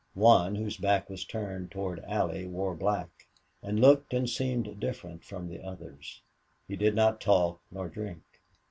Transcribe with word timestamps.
One, 0.15 0.55
whose 0.55 0.77
back 0.77 1.11
was 1.11 1.23
turned 1.25 1.69
toward 1.69 1.99
Allie, 2.05 2.47
wore 2.47 2.73
black, 2.73 3.27
and 3.61 3.79
looked 3.79 4.15
and 4.15 4.27
seemed 4.27 4.79
different 4.79 5.23
from 5.23 5.47
the 5.47 5.61
others. 5.61 6.23
He 6.67 6.75
did 6.75 6.95
not 6.95 7.21
talk 7.21 7.61
nor 7.69 7.87
drink. 7.87 8.23